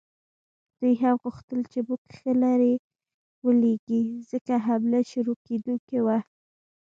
دوی 0.79 0.95
هم 1.03 1.15
غوښتل 1.23 1.61
چې 1.71 1.79
موږ 1.87 2.01
ښه 2.15 2.31
لرې 2.43 2.73
ولیږي، 3.45 4.03
ځکه 4.31 4.53
حمله 4.67 4.99
شروع 5.11 5.37
کېدونکې 5.47 5.99
وه. 6.05 6.17